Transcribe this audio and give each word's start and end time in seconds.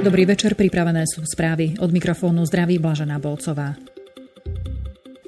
Dobrý 0.00 0.24
večer, 0.24 0.56
pripravené 0.56 1.04
sú 1.04 1.20
správy. 1.28 1.76
Od 1.76 1.92
mikrofónu 1.92 2.40
zdraví 2.48 2.80
Blažená 2.80 3.20
Bolcová. 3.20 3.76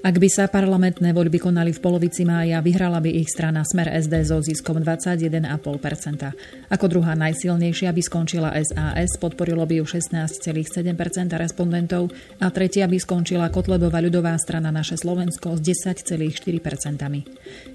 Ak 0.01 0.17
by 0.17 0.29
sa 0.33 0.49
parlamentné 0.49 1.13
voľby 1.13 1.37
konali 1.37 1.77
v 1.77 1.83
polovici 1.85 2.25
mája, 2.25 2.57
vyhrala 2.65 3.05
by 3.05 3.21
ich 3.21 3.29
strana 3.29 3.69
Smer 3.69 3.93
SD 3.93 4.25
so 4.25 4.41
ziskom 4.41 4.81
21,5%. 4.81 6.73
Ako 6.73 6.85
druhá 6.89 7.13
najsilnejšia 7.21 7.93
by 7.93 8.01
skončila 8.01 8.49
SAS, 8.65 9.21
podporilo 9.21 9.69
by 9.69 9.77
ju 9.79 9.85
16,7% 9.85 10.89
respondentov 11.37 12.09
a 12.41 12.49
tretia 12.49 12.89
by 12.89 12.97
skončila 12.97 13.53
Kotlebová 13.53 14.01
ľudová 14.01 14.33
strana 14.41 14.73
Naše 14.73 14.97
Slovensko 14.97 15.53
s 15.53 15.61
10,4%. 15.61 16.49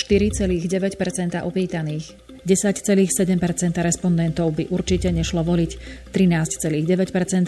opýtaných. 1.44 2.30
10,7% 2.40 3.36
respondentov 3.84 4.56
by 4.56 4.72
určite 4.72 5.12
nešlo 5.12 5.44
voliť, 5.44 5.70
13,9% 6.08 6.88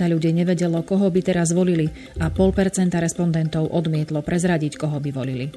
ľudí 0.04 0.30
nevedelo, 0.36 0.84
koho 0.84 1.08
by 1.08 1.20
teraz 1.24 1.56
volili 1.56 1.88
a 2.20 2.28
0,5% 2.28 2.92
respondentov 3.00 3.72
odmietlo 3.72 4.20
prezradiť, 4.20 4.76
koho 4.76 5.00
by 5.00 5.10
volili. 5.16 5.48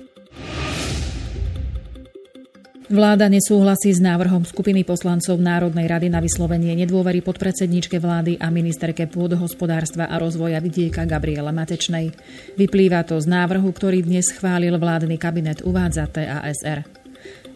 Vláda 2.86 3.26
nesúhlasí 3.34 3.90
s 3.90 3.98
návrhom 3.98 4.46
skupiny 4.46 4.86
poslancov 4.86 5.42
Národnej 5.42 5.90
rady 5.90 6.06
na 6.06 6.22
vyslovenie 6.22 6.78
nedôvery 6.78 7.26
podpredsedníčke 7.26 7.98
vlády 7.98 8.38
a 8.38 8.54
ministerke 8.54 9.10
pôdohospodárstva 9.10 10.06
a 10.06 10.22
rozvoja 10.22 10.62
vidieka 10.62 11.02
Gabriela 11.10 11.50
Matečnej. 11.50 12.14
Vyplýva 12.54 13.02
to 13.02 13.18
z 13.18 13.26
návrhu, 13.26 13.74
ktorý 13.74 14.06
dnes 14.06 14.30
schválil 14.30 14.78
vládny 14.78 15.18
kabinet 15.18 15.66
uvádza 15.66 16.06
TASR. 16.06 16.86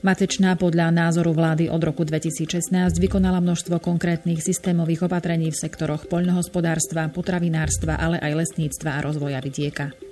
Matečná 0.01 0.57
podľa 0.57 0.89
názoru 0.89 1.29
vlády 1.37 1.69
od 1.69 1.81
roku 1.85 2.01
2016 2.09 2.73
vykonala 2.97 3.37
množstvo 3.37 3.77
konkrétnych 3.77 4.41
systémových 4.41 5.05
opatrení 5.05 5.53
v 5.53 5.61
sektoroch 5.61 6.09
poľnohospodárstva, 6.09 7.05
potravinárstva, 7.13 8.01
ale 8.01 8.17
aj 8.17 8.33
lesníctva 8.33 8.97
a 8.97 9.03
rozvoja 9.05 9.37
vidieka. 9.45 10.08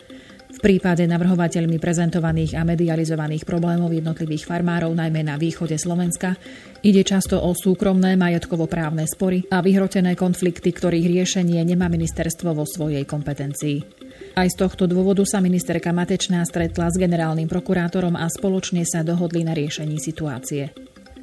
V 0.48 0.60
prípade 0.64 1.04
navrhovateľmi 1.06 1.76
prezentovaných 1.78 2.56
a 2.56 2.64
medializovaných 2.64 3.44
problémov 3.44 3.92
jednotlivých 3.92 4.48
farmárov, 4.48 4.96
najmä 4.96 5.22
na 5.22 5.36
východe 5.36 5.76
Slovenska, 5.76 6.40
ide 6.82 7.04
často 7.04 7.38
o 7.44 7.52
súkromné 7.52 8.16
majetkovo-právne 8.16 9.04
spory 9.06 9.44
a 9.52 9.60
vyhrotené 9.60 10.16
konflikty, 10.16 10.72
ktorých 10.72 11.12
riešenie 11.20 11.60
nemá 11.68 11.92
ministerstvo 11.92 12.56
vo 12.56 12.64
svojej 12.64 13.04
kompetencii. 13.04 13.78
Aj 14.40 14.48
z 14.48 14.56
tohto 14.56 14.88
dôvodu 14.88 15.22
sa 15.28 15.44
ministerka 15.44 15.92
Matečná 15.92 16.42
stretla 16.48 16.90
s 16.90 16.96
generálnym 16.96 17.52
prokurátorom 17.52 18.16
a 18.16 18.26
spoločne 18.32 18.88
sa 18.88 19.04
dohodli 19.04 19.44
na 19.44 19.52
riešení 19.52 20.00
situácie. 20.00 20.72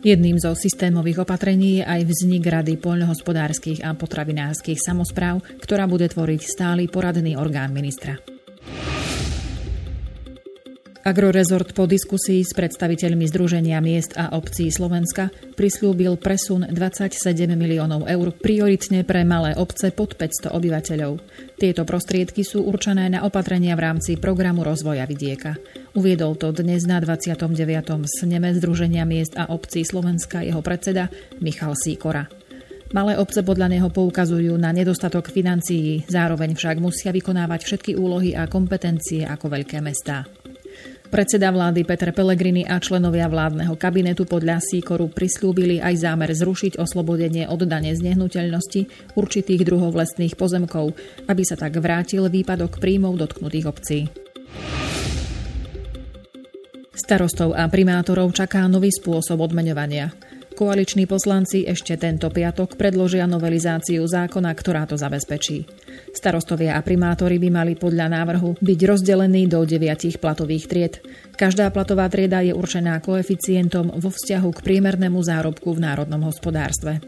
Jedným 0.05 0.37
zo 0.37 0.53
systémových 0.53 1.25
opatrení 1.25 1.81
je 1.81 1.85
aj 1.89 2.01
vznik 2.05 2.45
Rady 2.45 2.77
poľnohospodárskych 2.77 3.81
a 3.89 3.97
potravinárskych 3.97 4.77
samozpráv, 4.77 5.41
ktorá 5.65 5.89
bude 5.89 6.05
tvoriť 6.13 6.45
stály 6.45 6.93
poradný 6.93 7.41
orgán 7.41 7.73
ministra. 7.73 8.21
Agrorezort 11.05 11.77
po 11.77 11.85
diskusii 11.85 12.41
s 12.41 12.57
predstaviteľmi 12.57 13.29
Združenia 13.29 13.77
miest 13.85 14.17
a 14.17 14.33
obcí 14.33 14.73
Slovenska 14.73 15.29
prislúbil 15.53 16.17
presun 16.17 16.65
27 16.65 17.45
miliónov 17.53 18.09
eur 18.09 18.33
prioritne 18.33 19.05
pre 19.05 19.21
malé 19.21 19.53
obce 19.53 19.93
pod 19.93 20.17
500 20.17 20.57
obyvateľov. 20.57 21.21
Tieto 21.61 21.85
prostriedky 21.85 22.41
sú 22.41 22.65
určené 22.65 23.13
na 23.13 23.21
opatrenia 23.29 23.77
v 23.77 23.85
rámci 23.85 24.17
programu 24.17 24.65
rozvoja 24.65 25.05
vidieka. 25.05 25.61
Uviedol 25.93 26.41
to 26.41 26.57
dnes 26.57 26.89
na 26.89 27.05
29. 27.05 27.53
sneme 28.09 28.57
Združenia 28.57 29.05
miest 29.05 29.37
a 29.37 29.53
obcí 29.53 29.85
Slovenska 29.85 30.41
jeho 30.41 30.65
predseda 30.65 31.13
Michal 31.37 31.77
Síkora. 31.77 32.33
Malé 32.97 33.21
obce 33.21 33.45
podľa 33.45 33.77
neho 33.77 33.93
poukazujú 33.93 34.57
na 34.57 34.73
nedostatok 34.73 35.29
financií, 35.29 36.01
zároveň 36.09 36.57
však 36.57 36.81
musia 36.81 37.13
vykonávať 37.13 37.61
všetky 37.61 37.93
úlohy 37.93 38.33
a 38.33 38.49
kompetencie 38.49 39.29
ako 39.29 39.53
veľké 39.53 39.85
mestá. 39.85 40.25
Predseda 41.15 41.55
vlády 41.55 41.87
Peter 41.87 42.11
Pellegrini 42.11 42.67
a 42.67 42.83
členovia 42.83 43.31
vládneho 43.31 43.79
kabinetu 43.79 44.27
podľa 44.27 44.59
Síkoru 44.59 45.07
prislúbili 45.07 45.79
aj 45.79 46.03
zámer 46.03 46.35
zrušiť 46.35 46.75
oslobodenie 46.75 47.47
od 47.47 47.63
dane 47.71 47.95
z 47.95 48.03
nehnuteľnosti 48.03 49.15
určitých 49.15 49.63
druhov 49.63 49.95
lesných 49.95 50.35
pozemkov, 50.35 50.99
aby 51.31 51.43
sa 51.47 51.55
tak 51.55 51.79
vrátil 51.79 52.27
výpadok 52.27 52.83
príjmov 52.83 53.15
dotknutých 53.15 53.67
obcí. 53.71 53.99
Starostov 56.99 57.55
a 57.55 57.63
primátorov 57.71 58.35
čaká 58.35 58.67
nový 58.67 58.91
spôsob 58.91 59.39
odmeňovania. 59.39 60.11
Koaliční 60.55 61.11
poslanci 61.11 61.67
ešte 61.67 61.99
tento 61.99 62.31
piatok 62.31 62.79
predložia 62.79 63.27
novelizáciu 63.27 64.07
zákona, 64.07 64.55
ktorá 64.55 64.87
to 64.87 64.95
zabezpečí. 64.95 65.67
Starostovia 66.15 66.79
a 66.79 66.81
primátori 66.87 67.43
by 67.43 67.51
mali 67.51 67.73
podľa 67.75 68.07
návrhu 68.07 68.63
byť 68.63 68.81
rozdelení 68.87 69.51
do 69.51 69.67
deviatich 69.67 70.23
platových 70.23 70.71
tried. 70.71 70.95
Každá 71.35 71.75
platová 71.75 72.07
trieda 72.07 72.39
je 72.39 72.55
určená 72.55 73.03
koeficientom 73.03 73.99
vo 73.99 74.15
vzťahu 74.15 74.49
k 74.55 74.63
priemernému 74.63 75.19
zárobku 75.27 75.75
v 75.75 75.91
národnom 75.91 76.23
hospodárstve. 76.23 77.03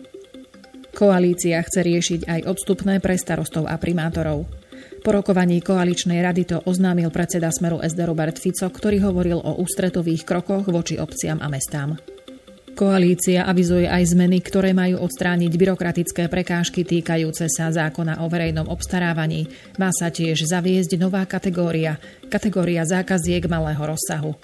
Koalícia 0.91 1.63
chce 1.63 1.87
riešiť 1.87 2.21
aj 2.27 2.41
odstupné 2.51 2.99
pre 2.99 3.15
starostov 3.15 3.71
a 3.71 3.79
primátorov. 3.79 4.51
Po 5.07 5.15
rokovaní 5.15 5.63
koaličnej 5.63 6.19
rady 6.19 6.51
to 6.51 6.59
oznámil 6.67 7.15
predseda 7.15 7.55
Smeru 7.55 7.79
SD 7.79 8.11
Robert 8.11 8.43
Fico, 8.43 8.67
ktorý 8.67 9.07
hovoril 9.07 9.39
o 9.39 9.63
ústretových 9.63 10.27
krokoch 10.27 10.67
voči 10.67 10.99
obciam 10.99 11.39
a 11.39 11.47
mestám. 11.47 12.16
Koalícia 12.77 13.49
avizuje 13.49 13.89
aj 13.89 14.13
zmeny, 14.13 14.45
ktoré 14.45 14.77
majú 14.77 15.01
odstrániť 15.01 15.49
byrokratické 15.49 16.29
prekážky 16.29 16.85
týkajúce 16.85 17.49
sa 17.49 17.73
zákona 17.73 18.21
o 18.21 18.29
verejnom 18.29 18.69
obstarávaní. 18.69 19.49
Má 19.81 19.89
sa 19.97 20.13
tiež 20.13 20.45
zaviesť 20.45 21.01
nová 21.01 21.25
kategória, 21.25 21.97
kategória 22.29 22.85
zákaziek 22.85 23.49
malého 23.49 23.81
rozsahu. 23.81 24.37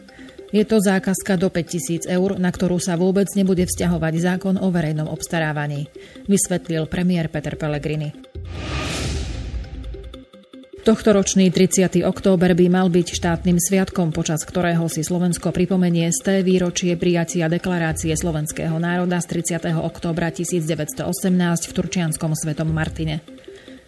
Je 0.48 0.64
to 0.64 0.80
zákazka 0.80 1.36
do 1.36 1.52
5000 1.52 2.08
eur, 2.08 2.40
na 2.40 2.48
ktorú 2.48 2.80
sa 2.80 2.96
vôbec 2.96 3.28
nebude 3.36 3.68
vzťahovať 3.68 4.14
zákon 4.16 4.56
o 4.56 4.72
verejnom 4.72 5.12
obstarávaní, 5.12 5.92
vysvetlil 6.24 6.88
premiér 6.88 7.28
Peter 7.28 7.60
Pellegrini. 7.60 8.16
Tohtoročný 10.82 11.54
30. 11.54 12.02
október 12.02 12.58
by 12.58 12.66
mal 12.66 12.90
byť 12.90 13.14
štátnym 13.14 13.54
sviatkom, 13.54 14.10
počas 14.10 14.42
ktorého 14.42 14.82
si 14.90 15.06
Slovensko 15.06 15.54
pripomenie 15.54 16.10
z 16.10 16.42
výročie 16.42 16.98
prijatia 16.98 17.46
deklarácie 17.46 18.10
slovenského 18.18 18.82
národa 18.82 19.22
z 19.22 19.46
30. 19.46 19.78
októbra 19.78 20.34
1918 20.34 21.06
v 21.70 21.72
Turčianskom 21.78 22.34
svetom 22.34 22.74
Martine. 22.74 23.22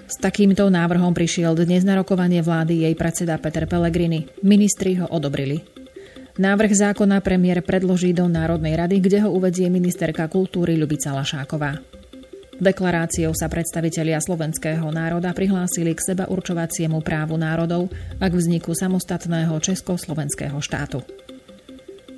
S 0.06 0.22
takýmto 0.22 0.70
návrhom 0.70 1.10
prišiel 1.18 1.58
dnes 1.58 1.82
na 1.82 1.98
rokovanie 1.98 2.46
vlády 2.46 2.86
jej 2.86 2.94
predseda 2.94 3.42
Peter 3.42 3.66
Pellegrini. 3.66 4.30
Ministri 4.46 4.94
ho 5.02 5.10
odobrili. 5.10 5.66
Návrh 6.38 6.78
zákona 6.78 7.18
premiér 7.26 7.66
predloží 7.66 8.14
do 8.14 8.30
Národnej 8.30 8.78
rady, 8.78 9.02
kde 9.02 9.26
ho 9.26 9.34
uvedie 9.34 9.66
ministerka 9.66 10.30
kultúry 10.30 10.78
Ľubica 10.78 11.10
Lašáková. 11.10 11.93
Deklaráciou 12.62 13.34
sa 13.34 13.50
predstavitelia 13.50 14.22
slovenského 14.22 14.86
národa 14.94 15.34
prihlásili 15.34 15.90
k 15.90 16.14
seba 16.14 16.30
určovaciemu 16.30 17.02
právu 17.02 17.34
národov 17.34 17.90
a 18.22 18.30
k 18.30 18.34
vzniku 18.34 18.70
samostatného 18.70 19.58
československého 19.58 20.58
štátu. 20.62 21.02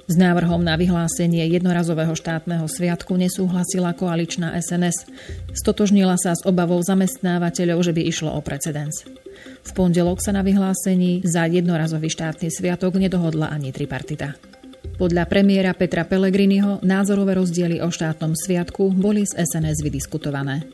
S 0.06 0.14
návrhom 0.14 0.62
na 0.62 0.78
vyhlásenie 0.78 1.42
jednorazového 1.50 2.14
štátneho 2.14 2.70
sviatku 2.70 3.18
nesúhlasila 3.18 3.90
koaličná 3.90 4.54
SNS. 4.54 5.10
Stotožnila 5.50 6.14
sa 6.14 6.30
s 6.30 6.46
obavou 6.46 6.78
zamestnávateľov, 6.78 7.82
že 7.82 7.90
by 7.90 8.02
išlo 8.06 8.30
o 8.30 8.38
precedens. 8.38 9.02
V 9.66 9.70
pondelok 9.74 10.22
sa 10.22 10.30
na 10.30 10.46
vyhlásení 10.46 11.26
za 11.26 11.50
jednorazový 11.50 12.06
štátny 12.06 12.54
sviatok 12.54 13.02
nedohodla 13.02 13.50
ani 13.50 13.74
tripartita. 13.74 14.38
Podľa 14.96 15.28
premiéra 15.28 15.76
Petra 15.76 16.08
Pellegriniho 16.08 16.80
názorové 16.80 17.36
rozdiely 17.36 17.84
o 17.84 17.92
štátnom 17.92 18.32
sviatku 18.32 18.96
boli 18.96 19.28
z 19.28 19.36
SNS 19.44 19.84
vydiskutované. 19.84 20.64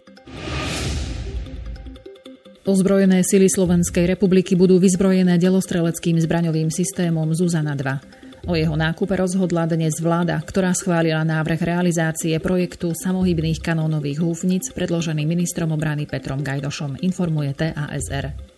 Ozbrojené 2.62 3.26
sily 3.26 3.50
Slovenskej 3.50 4.06
republiky 4.06 4.54
budú 4.54 4.78
vyzbrojené 4.78 5.42
delostreleckým 5.42 6.22
zbraňovým 6.22 6.70
systémom 6.70 7.34
Zuzana 7.34 7.74
2. 7.74 8.46
O 8.46 8.54
jeho 8.54 8.78
nákupe 8.78 9.18
rozhodla 9.18 9.66
dnes 9.66 9.98
vláda, 9.98 10.38
ktorá 10.38 10.70
schválila 10.70 11.26
návrh 11.26 11.58
realizácie 11.58 12.38
projektu 12.38 12.94
samohybných 12.94 13.58
kanónových 13.58 14.22
húfnic 14.22 14.70
predložený 14.70 15.26
ministrom 15.26 15.74
obrany 15.74 16.06
Petrom 16.06 16.46
Gajdošom, 16.46 17.02
informuje 17.02 17.58
TASR. 17.58 18.51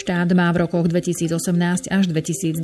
Štát 0.00 0.32
má 0.32 0.48
v 0.48 0.64
rokoch 0.64 0.88
2018 0.88 1.92
až 1.92 2.04
2022 2.08 2.56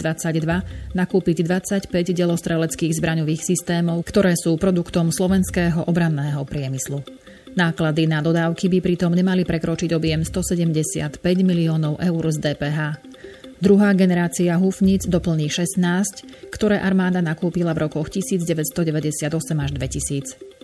nakúpiť 0.97 1.37
25 1.45 1.85
delostreleckých 1.93 2.97
zbraňových 2.97 3.45
systémov, 3.45 4.01
ktoré 4.09 4.33
sú 4.41 4.57
produktom 4.57 5.13
slovenského 5.13 5.85
obranného 5.85 6.41
priemyslu. 6.49 7.05
Náklady 7.53 8.09
na 8.09 8.25
dodávky 8.25 8.73
by 8.73 8.79
pritom 8.81 9.13
nemali 9.13 9.45
prekročiť 9.45 9.93
objem 9.93 10.25
175 10.25 11.21
miliónov 11.45 12.01
eur 12.01 12.25
z 12.33 12.41
DPH. 12.41 13.05
Druhá 13.61 13.93
generácia 13.93 14.57
húfnic 14.57 15.05
doplní 15.05 15.53
16, 15.53 16.49
ktoré 16.49 16.81
armáda 16.81 17.21
nakúpila 17.21 17.77
v 17.77 17.85
rokoch 17.85 18.09
1998 18.17 19.29
až 19.61 19.71
2000. 19.77 20.56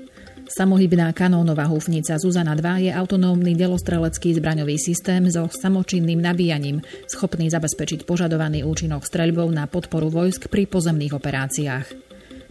Samohybná 0.51 1.15
kanónová 1.15 1.71
húfnica 1.71 2.19
Zuzana 2.19 2.59
2 2.59 2.89
je 2.89 2.91
autonómny 2.91 3.55
delostrelecký 3.55 4.35
zbraňový 4.35 4.75
systém 4.75 5.23
so 5.31 5.47
samočinným 5.47 6.19
nabíjaním, 6.19 6.83
schopný 7.07 7.47
zabezpečiť 7.47 8.03
požadovaný 8.03 8.67
účinok 8.67 9.07
streľbou 9.07 9.47
na 9.55 9.71
podporu 9.71 10.11
vojsk 10.11 10.51
pri 10.51 10.67
pozemných 10.67 11.15
operáciách. 11.15 11.87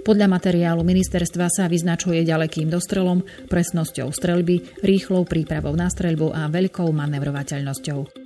Podľa 0.01 0.27
materiálu 0.33 0.81
ministerstva 0.81 1.45
sa 1.51 1.69
vyznačuje 1.69 2.25
ďalekým 2.25 2.73
dostrelom, 2.73 3.21
presnosťou 3.51 4.09
streľby, 4.09 4.81
rýchlou 4.81 5.27
prípravou 5.29 5.77
na 5.77 5.91
streľbu 5.91 6.33
a 6.33 6.49
veľkou 6.49 6.89
manevrovateľnosťou. 6.89 8.20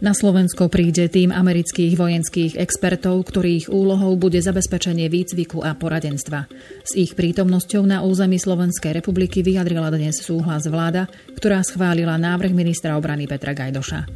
Na 0.00 0.16
Slovensko 0.16 0.72
príde 0.72 1.12
tým 1.12 1.28
amerických 1.28 1.92
vojenských 1.92 2.56
expertov, 2.56 3.20
ktorých 3.28 3.68
úlohou 3.68 4.16
bude 4.16 4.40
zabezpečenie 4.40 5.12
výcviku 5.12 5.60
a 5.60 5.76
poradenstva. 5.76 6.48
S 6.88 6.96
ich 6.96 7.12
prítomnosťou 7.12 7.84
na 7.84 8.00
území 8.00 8.40
Slovenskej 8.40 8.96
republiky 8.96 9.44
vyjadrila 9.44 9.92
dnes 9.92 10.24
súhlas 10.24 10.64
vláda, 10.64 11.04
ktorá 11.36 11.60
schválila 11.60 12.16
návrh 12.16 12.48
ministra 12.56 12.96
obrany 12.96 13.28
Petra 13.28 13.52
Gajdoša. 13.52 14.08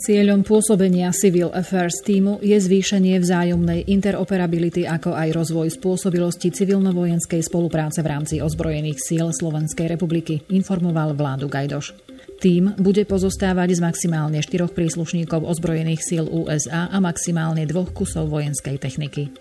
Cieľom 0.00 0.40
pôsobenia 0.40 1.12
Civil 1.12 1.52
Affairs 1.52 2.00
týmu 2.00 2.40
je 2.40 2.56
zvýšenie 2.56 3.20
vzájomnej 3.20 3.92
interoperability 3.92 4.88
ako 4.88 5.12
aj 5.12 5.36
rozvoj 5.36 5.68
spôsobilosti 5.68 6.48
civilno-vojenskej 6.48 7.44
spolupráce 7.44 8.00
v 8.00 8.08
rámci 8.08 8.34
ozbrojených 8.40 9.04
síl 9.04 9.28
Slovenskej 9.36 9.84
republiky, 9.84 10.48
informoval 10.48 11.12
vládu 11.12 11.52
Gajdoš. 11.52 12.07
Tým 12.38 12.78
bude 12.78 13.02
pozostávať 13.02 13.74
z 13.74 13.80
maximálne 13.82 14.38
štyroch 14.38 14.70
príslušníkov 14.70 15.42
ozbrojených 15.42 16.06
síl 16.06 16.24
USA 16.30 16.86
a 16.86 17.02
maximálne 17.02 17.66
dvoch 17.66 17.90
kusov 17.90 18.30
vojenskej 18.30 18.78
techniky. 18.78 19.34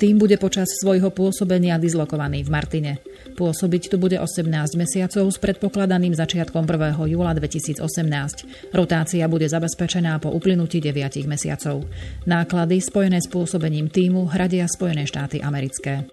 Tým 0.00 0.16
bude 0.16 0.40
počas 0.40 0.80
svojho 0.80 1.12
pôsobenia 1.12 1.76
dislokovaný 1.76 2.40
v 2.40 2.48
Martine. 2.48 2.92
Pôsobiť 3.36 3.92
tu 3.92 4.00
bude 4.00 4.16
18 4.16 4.48
mesiacov 4.80 5.28
s 5.28 5.36
predpokladaným 5.36 6.16
začiatkom 6.16 6.64
1. 6.64 6.96
júla 7.04 7.36
2018. 7.36 7.84
Rotácia 8.72 9.28
bude 9.28 9.44
zabezpečená 9.44 10.16
po 10.24 10.32
uplynutí 10.32 10.80
9 10.80 11.20
mesiacov. 11.28 11.84
Náklady 12.24 12.80
spojené 12.80 13.20
s 13.20 13.28
pôsobením 13.28 13.92
týmu 13.92 14.24
hradia 14.32 14.64
Spojené 14.72 15.04
štáty 15.04 15.44
americké. 15.44 16.08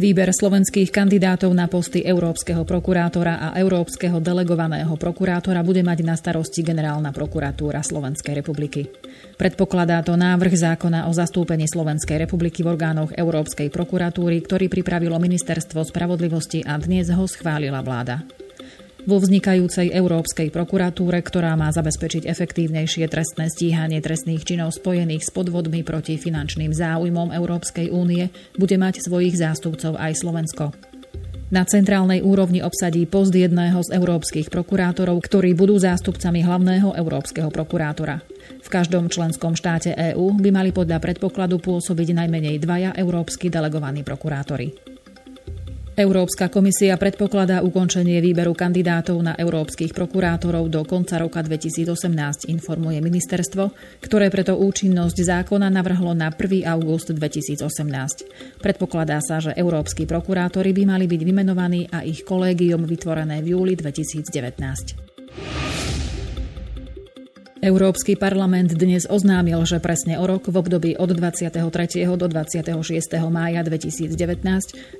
Výber 0.00 0.32
slovenských 0.32 0.88
kandidátov 0.88 1.52
na 1.52 1.68
posty 1.68 2.00
európskeho 2.00 2.64
prokurátora 2.64 3.36
a 3.36 3.48
európskeho 3.60 4.16
delegovaného 4.16 4.96
prokurátora 4.96 5.60
bude 5.60 5.84
mať 5.84 6.00
na 6.08 6.16
starosti 6.16 6.64
Generálna 6.64 7.12
prokuratúra 7.12 7.84
Slovenskej 7.84 8.40
republiky. 8.40 8.88
Predpokladá 9.36 10.00
to 10.00 10.16
návrh 10.16 10.56
zákona 10.56 11.04
o 11.04 11.12
zastúpení 11.12 11.68
Slovenskej 11.68 12.16
republiky 12.16 12.64
v 12.64 12.72
orgánoch 12.72 13.12
Európskej 13.12 13.68
prokuratúry, 13.68 14.40
ktorý 14.40 14.72
pripravilo 14.72 15.20
Ministerstvo 15.20 15.84
spravodlivosti 15.84 16.64
a 16.64 16.80
dnes 16.80 17.12
ho 17.12 17.28
schválila 17.28 17.84
vláda 17.84 18.24
vo 19.04 19.16
vznikajúcej 19.20 19.92
Európskej 19.92 20.52
prokuratúre, 20.52 21.20
ktorá 21.24 21.56
má 21.56 21.72
zabezpečiť 21.72 22.26
efektívnejšie 22.28 23.06
trestné 23.08 23.48
stíhanie 23.48 24.00
trestných 24.02 24.44
činov 24.44 24.76
spojených 24.76 25.26
s 25.26 25.30
podvodmi 25.30 25.84
proti 25.86 26.20
finančným 26.20 26.72
záujmom 26.74 27.32
Európskej 27.32 27.92
únie, 27.92 28.28
bude 28.56 28.76
mať 28.76 29.04
svojich 29.04 29.36
zástupcov 29.38 29.96
aj 29.96 30.12
Slovensko. 30.20 30.72
Na 31.50 31.66
centrálnej 31.66 32.22
úrovni 32.22 32.62
obsadí 32.62 33.10
post 33.10 33.34
jedného 33.34 33.82
z 33.82 33.98
európskych 33.98 34.54
prokurátorov, 34.54 35.18
ktorí 35.18 35.58
budú 35.58 35.82
zástupcami 35.82 36.46
hlavného 36.46 36.94
európskeho 36.94 37.50
prokurátora. 37.50 38.22
V 38.62 38.68
každom 38.70 39.10
členskom 39.10 39.58
štáte 39.58 39.90
EÚ 39.90 40.38
by 40.38 40.50
mali 40.54 40.70
podľa 40.70 41.02
predpokladu 41.02 41.58
pôsobiť 41.58 42.14
najmenej 42.14 42.62
dvaja 42.62 42.90
európsky 42.94 43.50
delegovaní 43.50 44.06
prokurátori. 44.06 44.89
Európska 46.00 46.48
komisia 46.48 46.96
predpokladá 46.96 47.60
ukončenie 47.60 48.24
výberu 48.24 48.56
kandidátov 48.56 49.20
na 49.20 49.36
európskych 49.36 49.92
prokurátorov 49.92 50.72
do 50.72 50.80
konca 50.88 51.20
roka 51.20 51.44
2018, 51.44 52.48
informuje 52.48 53.04
ministerstvo, 53.04 53.68
ktoré 54.00 54.32
preto 54.32 54.56
účinnosť 54.56 55.20
zákona 55.20 55.68
navrhlo 55.68 56.16
na 56.16 56.32
1. 56.32 56.64
august 56.64 57.12
2018. 57.12 58.64
Predpokladá 58.64 59.20
sa, 59.20 59.44
že 59.44 59.52
európsky 59.52 60.08
prokurátori 60.08 60.72
by 60.72 60.88
mali 60.88 61.04
byť 61.04 61.20
vymenovaní 61.20 61.92
a 61.92 62.00
ich 62.00 62.24
kolégium 62.24 62.88
vytvorené 62.88 63.44
v 63.44 63.52
júli 63.52 63.76
2019. 63.76 65.59
Európsky 67.60 68.16
parlament 68.16 68.72
dnes 68.72 69.04
oznámil, 69.04 69.60
že 69.68 69.84
presne 69.84 70.16
o 70.16 70.24
rok 70.24 70.48
v 70.48 70.56
období 70.56 70.90
od 70.96 71.12
23. 71.12 71.60
do 72.16 72.24
26. 72.24 72.72
mája 73.28 73.60
2019 73.60 74.16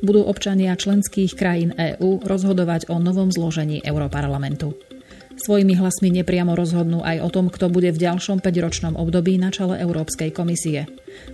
budú 0.04 0.20
občania 0.28 0.76
členských 0.76 1.32
krajín 1.32 1.72
EÚ 1.72 2.20
rozhodovať 2.20 2.92
o 2.92 3.00
novom 3.00 3.32
zložení 3.32 3.80
Európarlamentu. 3.80 4.76
Svojimi 5.40 5.72
hlasmi 5.72 6.12
nepriamo 6.20 6.52
rozhodnú 6.52 7.00
aj 7.00 7.24
o 7.24 7.32
tom, 7.32 7.48
kto 7.48 7.72
bude 7.72 7.88
v 7.96 8.02
ďalšom 8.04 8.44
5-ročnom 8.44 8.92
období 9.00 9.40
na 9.40 9.48
čele 9.48 9.80
Európskej 9.80 10.36
komisie. 10.36 10.84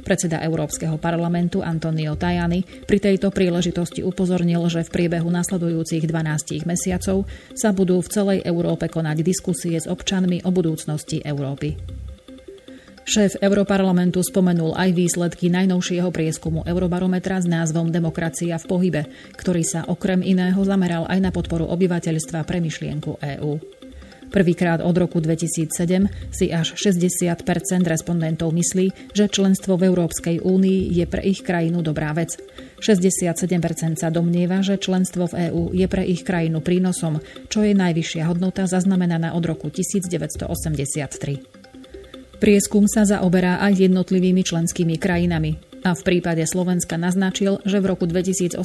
Predseda 0.06 0.38
Európskeho 0.46 0.94
parlamentu 0.94 1.58
Antonio 1.58 2.14
Tajani 2.14 2.62
pri 2.86 3.02
tejto 3.02 3.34
príležitosti 3.34 4.06
upozornil, 4.06 4.62
že 4.70 4.86
v 4.86 4.94
priebehu 4.94 5.26
nasledujúcich 5.26 6.06
12 6.06 6.70
mesiacov 6.70 7.26
sa 7.58 7.74
budú 7.74 7.98
v 7.98 8.06
celej 8.06 8.38
Európe 8.46 8.86
konať 8.86 9.26
diskusie 9.26 9.74
s 9.74 9.90
občanmi 9.90 10.38
o 10.46 10.54
budúcnosti 10.54 11.26
Európy. 11.26 11.74
Šéf 13.06 13.38
Europarlamentu 13.42 14.22
spomenul 14.22 14.74
aj 14.74 14.90
výsledky 14.94 15.50
najnovšieho 15.50 16.10
prieskumu 16.14 16.62
Eurobarometra 16.62 17.42
s 17.42 17.46
názvom 17.50 17.90
Demokracia 17.90 18.54
v 18.58 18.66
pohybe, 18.70 19.02
ktorý 19.34 19.62
sa 19.66 19.82
okrem 19.86 20.22
iného 20.22 20.58
zameral 20.62 21.10
aj 21.10 21.18
na 21.18 21.30
podporu 21.34 21.66
obyvateľstva 21.70 22.46
pre 22.46 22.62
myšlienku 22.62 23.18
EÚ. 23.18 23.75
Prvýkrát 24.30 24.82
od 24.82 24.96
roku 24.98 25.22
2007 25.22 25.70
si 26.34 26.50
až 26.50 26.74
60% 26.74 27.38
respondentov 27.86 28.50
myslí, 28.52 29.14
že 29.14 29.30
členstvo 29.30 29.78
v 29.78 29.88
Európskej 29.90 30.42
únii 30.42 30.92
je 30.92 31.04
pre 31.06 31.22
ich 31.22 31.42
krajinu 31.46 31.82
dobrá 31.82 32.10
vec. 32.12 32.38
67 32.82 33.38
sa 33.96 34.08
domnieva, 34.12 34.60
že 34.60 34.76
členstvo 34.76 35.30
v 35.32 35.50
EÚ 35.50 35.62
je 35.72 35.86
pre 35.88 36.04
ich 36.04 36.22
krajinu 36.26 36.60
prínosom, 36.60 37.22
čo 37.48 37.64
je 37.64 37.72
najvyššia 37.72 38.26
hodnota 38.28 38.68
zaznamenaná 38.68 39.32
od 39.34 39.44
roku 39.46 39.72
1983. 39.72 41.66
Prieskum 42.36 42.84
sa 42.84 43.08
zaoberá 43.08 43.64
aj 43.64 43.88
jednotlivými 43.88 44.44
členskými 44.44 45.00
krajinami 45.00 45.65
a 45.84 45.92
v 45.92 46.02
prípade 46.02 46.44
Slovenska 46.48 46.96
naznačil, 46.96 47.60
že 47.66 47.82
v 47.82 47.92
roku 47.92 48.08
2018 48.08 48.60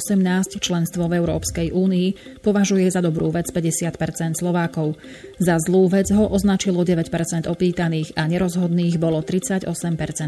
členstvo 0.62 1.10
v 1.10 1.20
Európskej 1.20 1.74
únii 1.74 2.40
považuje 2.40 2.88
za 2.88 3.04
dobrú 3.04 3.28
vec 3.34 3.52
50% 3.52 4.38
Slovákov. 4.38 4.96
Za 5.36 5.60
zlú 5.60 5.90
vec 5.92 6.08
ho 6.14 6.30
označilo 6.30 6.86
9% 6.86 7.50
opýtaných 7.50 8.16
a 8.16 8.24
nerozhodných 8.24 8.96
bolo 8.96 9.20
38 9.20 9.68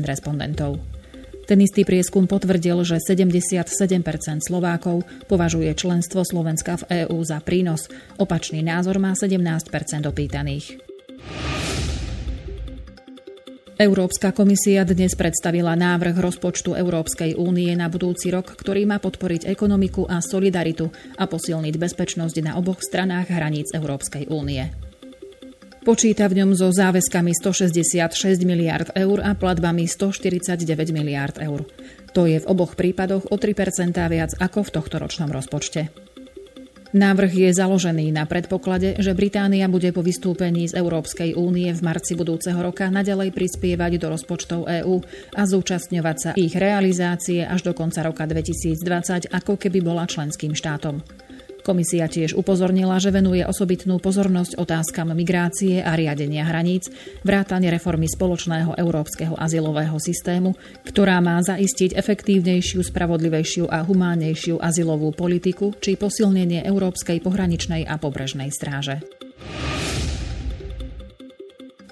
respondentov. 0.05 0.83
Ten 1.45 1.61
istý 1.61 1.85
prieskum 1.85 2.25
potvrdil, 2.25 2.81
že 2.89 2.97
77% 3.05 3.69
Slovákov 4.41 5.05
považuje 5.29 5.69
členstvo 5.77 6.25
Slovenska 6.25 6.81
v 6.81 7.05
EÚ 7.05 7.21
za 7.21 7.45
prínos. 7.45 7.93
Opačný 8.17 8.65
názor 8.65 8.97
má 8.97 9.13
17% 9.13 9.69
opýtaných. 10.09 10.84
Európska 13.75 14.31
komisia 14.31 14.87
dnes 14.87 15.19
predstavila 15.19 15.75
návrh 15.75 16.15
rozpočtu 16.23 16.79
Európskej 16.79 17.35
únie 17.35 17.75
na 17.75 17.91
budúci 17.91 18.31
rok, 18.31 18.55
ktorý 18.55 18.87
má 18.87 19.03
podporiť 19.03 19.51
ekonomiku 19.51 20.07
a 20.07 20.23
solidaritu 20.23 20.95
a 21.19 21.27
posilniť 21.27 21.75
bezpečnosť 21.75 22.37
na 22.39 22.55
oboch 22.55 22.79
stranách 22.79 23.35
hraníc 23.35 23.75
Európskej 23.75 24.31
únie. 24.31 24.71
Počíta 25.83 26.31
v 26.31 26.39
ňom 26.39 26.55
so 26.55 26.71
záväzkami 26.71 27.35
166 27.35 28.47
miliard 28.47 28.95
eur 28.95 29.19
a 29.27 29.35
platbami 29.35 29.91
149 29.91 30.95
miliard 30.95 31.35
eur. 31.43 31.67
To 32.15 32.31
je 32.31 32.39
v 32.39 32.47
oboch 32.47 32.79
prípadoch 32.79 33.27
o 33.27 33.37
3% 33.37 33.91
viac 34.07 34.39
ako 34.39 34.71
v 34.71 34.71
tohto 34.71 35.03
ročnom 35.03 35.35
rozpočte. 35.35 36.04
Návrh 36.95 37.33
je 37.35 37.51
založený 37.51 38.15
na 38.15 38.23
predpoklade, 38.23 38.95
že 39.03 39.19
Británia 39.19 39.67
bude 39.67 39.91
po 39.91 39.99
vystúpení 39.99 40.71
z 40.71 40.79
Európskej 40.79 41.35
únie 41.35 41.67
v 41.75 41.83
marci 41.83 42.15
budúceho 42.15 42.55
roka 42.63 42.87
nadalej 42.87 43.35
prispievať 43.35 43.99
do 43.99 44.15
rozpočtov 44.15 44.71
EÚ 44.71 45.03
a 45.35 45.43
zúčastňovať 45.43 46.17
sa 46.23 46.31
ich 46.39 46.55
realizácie 46.55 47.43
až 47.43 47.67
do 47.67 47.75
konca 47.75 48.07
roka 48.07 48.23
2020, 48.31 49.27
ako 49.27 49.59
keby 49.59 49.83
bola 49.83 50.07
členským 50.07 50.55
štátom. 50.55 51.03
Komisia 51.65 52.05
tiež 52.13 52.37
upozornila, 52.37 53.01
že 53.01 53.09
venuje 53.09 53.41
osobitnú 53.41 53.97
pozornosť 53.97 54.61
otázkam 54.61 55.17
migrácie 55.17 55.81
a 55.81 55.97
riadenia 55.97 56.45
hraníc, 56.45 56.93
vrátane 57.25 57.73
reformy 57.73 58.05
spoločného 58.05 58.77
európskeho 58.77 59.33
azylového 59.33 59.97
systému, 59.97 60.53
ktorá 60.85 61.25
má 61.25 61.41
zaistiť 61.41 61.97
efektívnejšiu, 61.97 62.85
spravodlivejšiu 62.85 63.65
a 63.73 63.81
humánnejšiu 63.81 64.61
azylovú 64.61 65.17
politiku 65.17 65.73
či 65.81 65.97
posilnenie 65.97 66.69
Európskej 66.69 67.25
pohraničnej 67.25 67.89
a 67.89 67.97
pobrežnej 67.97 68.53
stráže. 68.53 69.01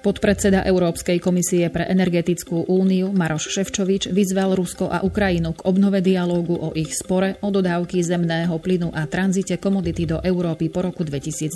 Podpredseda 0.02 0.66
Európskej 0.66 1.22
komisie 1.22 1.70
pre 1.70 1.86
energetickú 1.86 2.66
úniu 2.66 3.14
Maroš 3.14 3.54
Ševčovič 3.54 4.10
vyzval 4.10 4.58
Rusko 4.58 4.90
a 4.90 5.06
Ukrajinu 5.06 5.54
k 5.54 5.62
obnove 5.62 6.02
dialógu 6.02 6.58
o 6.58 6.74
ich 6.74 6.90
spore 6.90 7.38
o 7.38 7.54
dodávky 7.54 8.02
zemného 8.02 8.50
plynu 8.58 8.90
a 8.90 9.06
tranzite 9.06 9.62
komodity 9.62 10.10
do 10.10 10.18
Európy 10.18 10.74
po 10.74 10.82
roku 10.82 11.06
2019. 11.06 11.54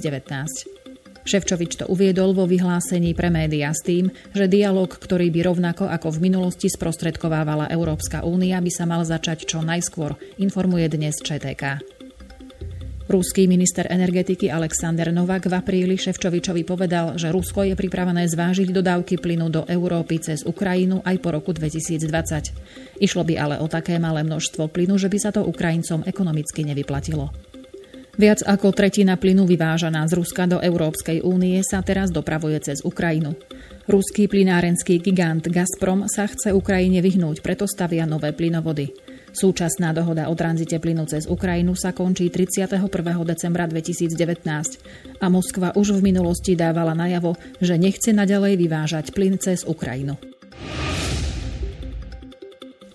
Ševčovič 1.27 1.83
to 1.83 1.91
uviedol 1.91 2.39
vo 2.39 2.47
vyhlásení 2.47 3.19
pre 3.19 3.35
médiá 3.35 3.75
s 3.75 3.83
tým, 3.83 4.15
že 4.31 4.47
dialog, 4.47 4.95
ktorý 4.95 5.27
by 5.35 5.41
rovnako 5.43 5.91
ako 5.91 6.15
v 6.15 6.31
minulosti 6.31 6.71
sprostredkovávala 6.71 7.67
Európska 7.75 8.23
únia, 8.23 8.63
by 8.63 8.71
sa 8.71 8.87
mal 8.87 9.03
začať 9.03 9.43
čo 9.43 9.59
najskôr, 9.59 10.15
informuje 10.39 10.87
dnes 10.87 11.19
ČTK. 11.19 11.96
Ruský 13.07 13.47
minister 13.47 13.87
energetiky 13.87 14.51
Alexander 14.51 15.15
Novak 15.15 15.47
v 15.47 15.55
apríli 15.55 15.95
Ševčovičovi 15.95 16.67
povedal, 16.67 17.15
že 17.15 17.31
Rusko 17.31 17.63
je 17.63 17.79
pripravené 17.79 18.27
zvážiť 18.27 18.75
dodávky 18.75 19.23
plynu 19.23 19.47
do 19.47 19.63
Európy 19.63 20.19
cez 20.19 20.43
Ukrajinu 20.43 21.07
aj 21.07 21.23
po 21.23 21.31
roku 21.31 21.55
2020. 21.55 22.03
Išlo 22.99 23.23
by 23.23 23.35
ale 23.39 23.57
o 23.63 23.71
také 23.71 24.03
malé 24.03 24.27
množstvo 24.27 24.67
plynu, 24.75 24.99
že 24.99 25.07
by 25.07 25.19
sa 25.23 25.31
to 25.31 25.47
Ukrajincom 25.47 26.03
ekonomicky 26.03 26.67
nevyplatilo. 26.67 27.31
Viac 28.19 28.43
ako 28.43 28.75
tretina 28.75 29.15
plynu 29.15 29.47
vyvážaná 29.47 30.03
z 30.11 30.19
Ruska 30.19 30.51
do 30.51 30.59
Európskej 30.59 31.23
únie 31.23 31.63
sa 31.63 31.87
teraz 31.87 32.11
dopravuje 32.11 32.59
cez 32.59 32.83
Ukrajinu. 32.83 33.39
Ruský 33.87 34.27
plynárenský 34.27 34.99
gigant 34.99 35.47
Gazprom 35.47 36.11
sa 36.11 36.27
chce 36.27 36.51
Ukrajine 36.51 36.99
vyhnúť, 36.99 37.39
preto 37.39 37.71
stavia 37.71 38.03
nové 38.03 38.35
plynovody. 38.35 39.06
Súčasná 39.37 39.93
dohoda 39.93 40.33
o 40.33 40.35
tranzite 40.35 40.81
plynu 40.81 41.05
cez 41.05 41.29
Ukrajinu 41.29 41.77
sa 41.77 41.93
končí 41.93 42.33
31. 42.33 42.81
decembra 43.29 43.69
2019 43.69 44.17
a 45.21 45.27
Moskva 45.29 45.77
už 45.77 46.01
v 46.01 46.09
minulosti 46.09 46.57
dávala 46.57 46.97
najavo, 46.97 47.37
že 47.61 47.77
nechce 47.77 48.17
naďalej 48.17 48.57
vyvážať 48.57 49.13
plyn 49.13 49.37
cez 49.37 49.69
Ukrajinu. 49.69 50.17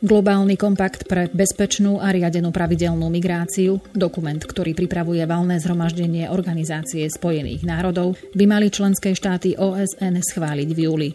Globálny 0.02 0.58
kompakt 0.58 1.06
pre 1.06 1.30
bezpečnú 1.30 2.02
a 2.02 2.10
riadenú 2.10 2.50
pravidelnú 2.50 3.06
migráciu, 3.14 3.78
dokument, 3.94 4.42
ktorý 4.42 4.74
pripravuje 4.74 5.22
valné 5.30 5.62
zhromaždenie 5.62 6.26
Organizácie 6.26 7.06
spojených 7.06 7.62
národov, 7.62 8.18
by 8.34 8.50
mali 8.50 8.74
členské 8.74 9.14
štáty 9.14 9.54
OSN 9.62 10.18
schváliť 10.26 10.70
v 10.74 10.80
júli. 10.90 11.10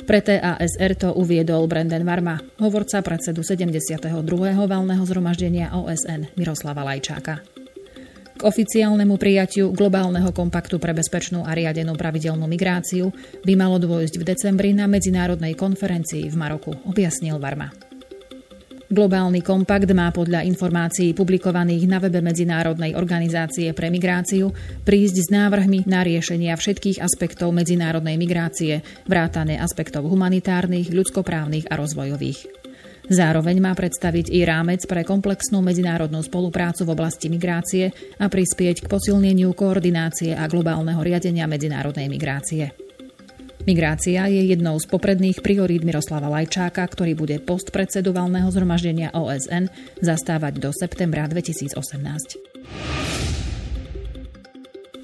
Pre 0.00 0.20
TASR 0.24 0.92
to 0.96 1.12
uviedol 1.12 1.68
Brendan 1.68 2.06
Varma, 2.08 2.40
hovorca 2.56 3.04
predsedu 3.04 3.44
72. 3.44 4.08
valného 4.56 5.02
zhromaždenia 5.04 5.76
OSN 5.76 6.32
Miroslava 6.40 6.80
Lajčáka. 6.86 7.44
K 8.36 8.40
oficiálnemu 8.40 9.20
prijatiu 9.20 9.68
globálneho 9.76 10.32
kompaktu 10.32 10.80
pre 10.80 10.96
bezpečnú 10.96 11.44
a 11.44 11.52
riadenú 11.52 11.92
pravidelnú 11.92 12.48
migráciu 12.48 13.12
by 13.44 13.52
malo 13.52 13.76
dôjsť 13.76 14.16
v 14.16 14.24
decembri 14.24 14.70
na 14.72 14.88
medzinárodnej 14.88 15.52
konferencii 15.52 16.32
v 16.32 16.36
Maroku, 16.38 16.72
objasnil 16.88 17.36
Varma. 17.36 17.89
Globálny 18.90 19.38
kompakt 19.46 19.86
má 19.94 20.10
podľa 20.10 20.42
informácií 20.50 21.14
publikovaných 21.14 21.86
na 21.86 22.02
webe 22.02 22.18
Medzinárodnej 22.18 22.98
organizácie 22.98 23.70
pre 23.70 23.86
migráciu 23.86 24.50
prísť 24.82 25.16
s 25.22 25.28
návrhmi 25.30 25.86
na 25.86 26.02
riešenia 26.02 26.58
všetkých 26.58 26.98
aspektov 26.98 27.54
medzinárodnej 27.54 28.18
migrácie, 28.18 28.82
vrátane 29.06 29.62
aspektov 29.62 30.10
humanitárnych, 30.10 30.90
ľudskoprávnych 30.90 31.70
a 31.70 31.78
rozvojových. 31.78 32.50
Zároveň 33.06 33.62
má 33.62 33.78
predstaviť 33.78 34.26
i 34.34 34.42
rámec 34.42 34.82
pre 34.90 35.06
komplexnú 35.06 35.62
medzinárodnú 35.62 36.18
spoluprácu 36.26 36.82
v 36.82 36.90
oblasti 36.90 37.30
migrácie 37.30 37.94
a 38.18 38.26
prispieť 38.26 38.82
k 38.82 38.90
posilneniu 38.90 39.54
koordinácie 39.54 40.34
a 40.34 40.50
globálneho 40.50 40.98
riadenia 40.98 41.46
medzinárodnej 41.46 42.10
migrácie. 42.10 42.89
Migrácia 43.70 44.26
je 44.26 44.50
jednou 44.50 44.74
z 44.82 44.90
popredných 44.90 45.46
priorít 45.46 45.86
Miroslava 45.86 46.26
Lajčáka, 46.26 46.82
ktorý 46.82 47.14
bude 47.14 47.38
post 47.38 47.70
predsedu 47.70 48.10
valného 48.10 48.50
zhromaždenia 48.50 49.14
OSN 49.14 49.70
zastávať 50.02 50.58
do 50.58 50.74
septembra 50.74 51.30
2018. 51.30 51.78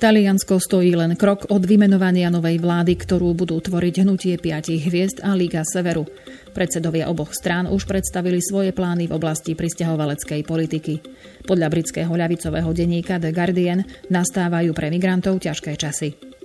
Taliansko 0.03 0.59
stojí 0.59 0.99
len 0.99 1.15
krok 1.15 1.47
od 1.47 1.63
vymenovania 1.63 2.27
novej 2.27 2.59
vlády, 2.59 2.99
ktorú 2.99 3.39
budú 3.39 3.63
tvoriť 3.63 4.03
hnutie 4.03 4.35
piatich 4.35 4.83
hviezd 4.91 5.23
a 5.23 5.39
Liga 5.39 5.63
Severu. 5.63 6.03
Predsedovia 6.51 7.07
oboch 7.07 7.39
strán 7.39 7.71
už 7.71 7.87
predstavili 7.87 8.43
svoje 8.43 8.75
plány 8.75 9.07
v 9.07 9.15
oblasti 9.15 9.55
pristahovaleckej 9.55 10.43
politiky. 10.43 10.99
Podľa 11.47 11.71
britského 11.71 12.11
ľavicového 12.11 12.75
denníka 12.75 13.23
The 13.23 13.31
Guardian 13.31 13.87
nastávajú 14.11 14.75
pre 14.75 14.91
migrantov 14.91 15.39
ťažké 15.39 15.79
časy. 15.79 16.36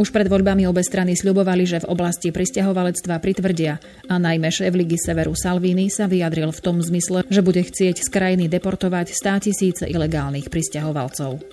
Už 0.00 0.16
pred 0.16 0.32
voľbami 0.32 0.64
obe 0.64 0.80
strany 0.80 1.12
sľubovali, 1.12 1.68
že 1.68 1.84
v 1.84 1.92
oblasti 1.92 2.32
pristahovalectva 2.32 3.20
pritvrdia 3.20 3.76
a 4.08 4.16
najmä 4.16 4.48
šéf 4.48 4.72
Ligy 4.72 4.96
Severu 4.96 5.36
Salvini 5.36 5.92
sa 5.92 6.08
vyjadril 6.08 6.48
v 6.56 6.64
tom 6.64 6.80
zmysle, 6.80 7.28
že 7.28 7.44
bude 7.44 7.60
chcieť 7.60 8.00
z 8.00 8.08
krajiny 8.08 8.48
deportovať 8.48 9.12
100 9.12 9.44
tisíce 9.44 9.84
ilegálnych 9.84 10.48
pristahovalcov. 10.48 11.44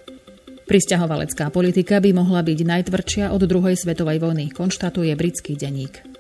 Pristahovalecká 0.64 1.52
politika 1.52 2.00
by 2.00 2.16
mohla 2.16 2.40
byť 2.40 2.60
najtvrdšia 2.64 3.36
od 3.36 3.44
druhej 3.44 3.76
svetovej 3.76 4.24
vojny, 4.24 4.48
konštatuje 4.56 5.12
britský 5.20 5.60
denník. 5.60 6.17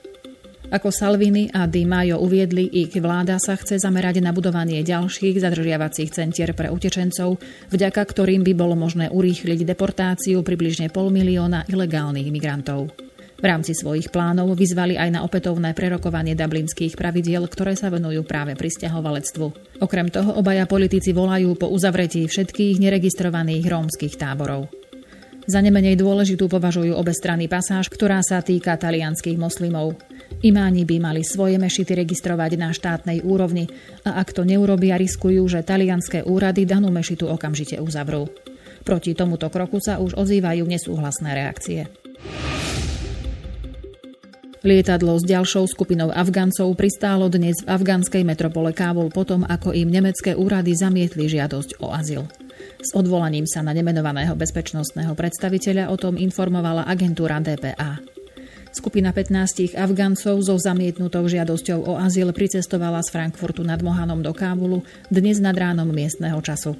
Ako 0.67 0.91
Salvini 0.91 1.47
a 1.55 1.63
Di 1.63 1.87
Maio 1.87 2.19
uviedli, 2.19 2.67
ich 2.67 2.91
vláda 2.99 3.39
sa 3.39 3.55
chce 3.55 3.79
zamerať 3.79 4.19
na 4.19 4.35
budovanie 4.35 4.83
ďalších 4.83 5.39
zadržiavacích 5.39 6.11
centier 6.11 6.51
pre 6.51 6.67
utečencov, 6.67 7.39
vďaka 7.71 8.03
ktorým 8.03 8.43
by 8.43 8.51
bolo 8.51 8.75
možné 8.75 9.07
urýchliť 9.07 9.63
deportáciu 9.63 10.43
približne 10.43 10.91
pol 10.91 11.07
milióna 11.07 11.71
ilegálnych 11.71 12.27
migrantov. 12.27 12.91
V 13.39 13.45
rámci 13.47 13.79
svojich 13.79 14.11
plánov 14.11 14.59
vyzvali 14.59 14.99
aj 14.99 15.09
na 15.15 15.19
opätovné 15.23 15.71
prerokovanie 15.71 16.35
dublinských 16.35 16.99
pravidiel, 16.99 17.47
ktoré 17.47 17.79
sa 17.79 17.87
venujú 17.87 18.27
práve 18.27 18.59
pristahovalectvu. 18.59 19.79
Okrem 19.79 20.11
toho 20.11 20.35
obaja 20.35 20.67
politici 20.67 21.15
volajú 21.15 21.55
po 21.55 21.71
uzavretí 21.71 22.27
všetkých 22.27 22.75
neregistrovaných 22.83 23.63
rómskych 23.63 24.19
táborov. 24.19 24.67
Za 25.47 25.63
nemenej 25.63 25.95
dôležitú 25.95 26.51
považujú 26.51 26.91
obe 26.91 27.15
strany 27.15 27.47
pasáž, 27.47 27.87
ktorá 27.87 28.19
sa 28.19 28.43
týka 28.43 28.75
talianských 28.75 29.39
moslimov. 29.39 29.95
Imáni 30.43 30.83
by 30.83 30.99
mali 30.99 31.23
svoje 31.23 31.55
mešity 31.55 32.03
registrovať 32.03 32.59
na 32.59 32.75
štátnej 32.75 33.23
úrovni 33.23 33.71
a 34.03 34.19
ak 34.19 34.35
to 34.35 34.43
neurobia, 34.43 34.99
riskujú, 34.99 35.47
že 35.47 35.63
talianské 35.63 36.27
úrady 36.27 36.67
danú 36.67 36.91
mešitu 36.91 37.31
okamžite 37.31 37.79
uzavrú. 37.79 38.27
Proti 38.83 39.15
tomuto 39.15 39.47
kroku 39.47 39.79
sa 39.79 40.03
už 40.03 40.19
ozývajú 40.19 40.67
nesúhlasné 40.67 41.31
reakcie. 41.31 41.87
Lietadlo 44.67 45.15
s 45.15 45.23
ďalšou 45.23 45.63
skupinou 45.63 46.11
Afgancov 46.11 46.75
pristálo 46.75 47.31
dnes 47.31 47.63
v 47.63 47.71
afgánskej 47.71 48.27
metropole 48.27 48.75
Kábul 48.75 49.07
potom, 49.07 49.47
ako 49.47 49.71
im 49.71 49.87
nemecké 49.87 50.35
úrady 50.35 50.75
zamietli 50.75 51.31
žiadosť 51.31 51.79
o 51.79 51.95
azyl. 51.95 52.27
S 52.77 52.93
odvolaním 52.93 53.49
sa 53.49 53.65
na 53.65 53.73
nemenovaného 53.73 54.37
bezpečnostného 54.37 55.13
predstaviteľa 55.17 55.89
o 55.91 55.95
tom 55.97 56.15
informovala 56.15 56.85
agentúra 56.85 57.41
DPA. 57.41 57.99
Skupina 58.77 59.09
15 59.09 59.73
Afgancov 59.73 60.37
so 60.45 60.53
zamietnutou 60.53 61.25
žiadosťou 61.25 61.87
o 61.87 61.93
azyl 61.97 62.29
pricestovala 62.29 63.01
z 63.01 63.09
Frankfurtu 63.09 63.65
nad 63.65 63.81
Mohanom 63.81 64.21
do 64.21 64.29
Kábulu 64.37 64.85
dnes 65.09 65.41
nad 65.41 65.57
ránom 65.57 65.89
miestneho 65.89 66.37
času. 66.45 66.77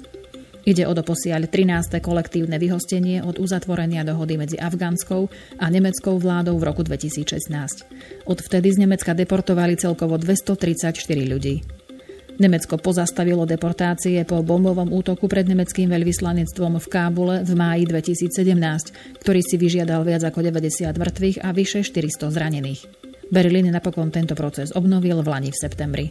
Ide 0.68 0.84
o 0.84 0.92
doposiaľ 0.92 1.48
13. 1.48 1.96
kolektívne 2.04 2.60
vyhostenie 2.60 3.24
od 3.24 3.40
uzatvorenia 3.40 4.04
dohody 4.04 4.36
medzi 4.36 4.60
afgánskou 4.60 5.32
a 5.56 5.66
nemeckou 5.72 6.20
vládou 6.20 6.60
v 6.60 6.66
roku 6.68 6.84
2016. 6.84 8.28
Odvtedy 8.28 8.68
z 8.76 8.78
Nemecka 8.84 9.16
deportovali 9.16 9.80
celkovo 9.80 10.20
234 10.20 10.92
ľudí. 11.24 11.77
Nemecko 12.38 12.78
pozastavilo 12.78 13.42
deportácie 13.42 14.22
po 14.22 14.46
bombovom 14.46 14.94
útoku 14.94 15.26
pred 15.26 15.42
nemeckým 15.42 15.90
veľvyslanectvom 15.90 16.78
v 16.78 16.86
Kábule 16.86 17.36
v 17.42 17.52
máji 17.58 17.82
2017, 17.90 19.18
ktorý 19.18 19.40
si 19.42 19.58
vyžiadal 19.58 20.06
viac 20.06 20.22
ako 20.22 20.46
90 20.46 20.86
mŕtvych 20.86 21.42
a 21.42 21.50
vyše 21.50 21.82
400 21.82 22.30
zranených. 22.30 22.86
Berlín 23.34 23.68
napokon 23.74 24.14
tento 24.14 24.38
proces 24.38 24.70
obnovil 24.70 25.18
v 25.20 25.28
Lani 25.28 25.50
v 25.50 25.58
septembri. 25.58 26.06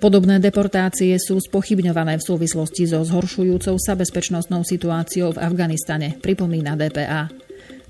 Podobné 0.00 0.40
deportácie 0.40 1.12
sú 1.20 1.36
spochybňované 1.36 2.16
v 2.16 2.24
súvislosti 2.24 2.88
so 2.88 3.04
zhoršujúcou 3.04 3.76
sa 3.76 3.92
bezpečnostnou 3.92 4.64
situáciou 4.64 5.36
v 5.36 5.42
Afganistane, 5.44 6.16
pripomína 6.16 6.72
DPA. 6.78 7.28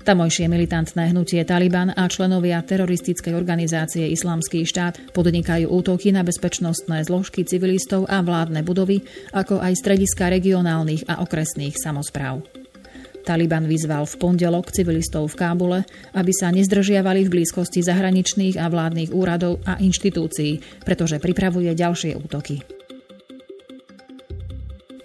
Tamojšie 0.01 0.49
militantné 0.49 1.13
hnutie 1.13 1.45
Taliban 1.45 1.93
a 1.93 2.09
členovia 2.09 2.57
teroristickej 2.65 3.37
organizácie 3.37 4.09
Islamský 4.09 4.65
štát 4.65 5.13
podnikajú 5.13 5.69
útoky 5.69 6.09
na 6.09 6.25
bezpečnostné 6.25 7.05
zložky 7.05 7.45
civilistov 7.45 8.09
a 8.09 8.25
vládne 8.25 8.65
budovy, 8.65 9.05
ako 9.29 9.61
aj 9.61 9.77
strediska 9.77 10.33
regionálnych 10.33 11.05
a 11.05 11.21
okresných 11.21 11.77
samozpráv. 11.77 12.41
Taliban 13.21 13.69
vyzval 13.69 14.09
v 14.09 14.17
pondelok 14.17 14.73
civilistov 14.73 15.29
v 15.29 15.37
Kábule, 15.37 15.79
aby 16.17 16.33
sa 16.33 16.49
nezdržiavali 16.49 17.29
v 17.29 17.33
blízkosti 17.37 17.85
zahraničných 17.85 18.57
a 18.57 18.65
vládnych 18.65 19.13
úradov 19.13 19.61
a 19.69 19.77
inštitúcií, 19.77 20.81
pretože 20.81 21.21
pripravuje 21.21 21.77
ďalšie 21.77 22.17
útoky. 22.17 22.65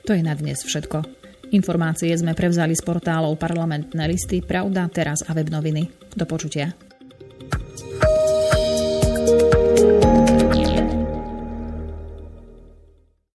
To 0.09 0.17
je 0.17 0.23
na 0.25 0.33
dnes 0.33 0.57
všetko. 0.65 1.26
Informácie 1.55 2.11
sme 2.19 2.35
prevzali 2.35 2.75
z 2.75 2.83
portálov 2.83 3.39
parlamentné 3.39 4.03
listy 4.11 4.43
Pravda, 4.43 4.91
Teraz 4.91 5.23
a 5.27 5.35
webnoviny. 5.37 6.15
Do 6.17 6.25
počutia. 6.27 6.86